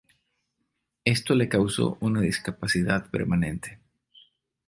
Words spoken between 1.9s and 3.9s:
una discapacidad permanente.